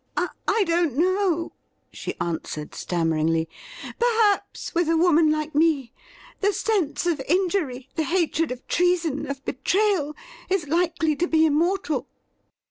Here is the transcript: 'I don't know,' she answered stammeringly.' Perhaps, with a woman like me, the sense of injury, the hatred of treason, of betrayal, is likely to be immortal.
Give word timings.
'I 0.57 0.63
don't 0.63 0.95
know,' 0.97 1.51
she 1.93 2.15
answered 2.19 2.73
stammeringly.' 2.73 3.47
Perhaps, 3.99 4.73
with 4.73 4.89
a 4.89 4.97
woman 4.97 5.31
like 5.31 5.53
me, 5.53 5.93
the 6.39 6.53
sense 6.53 7.05
of 7.05 7.21
injury, 7.27 7.87
the 7.93 8.05
hatred 8.05 8.51
of 8.51 8.65
treason, 8.67 9.29
of 9.29 9.45
betrayal, 9.45 10.15
is 10.49 10.67
likely 10.67 11.15
to 11.17 11.27
be 11.27 11.45
immortal. 11.45 12.07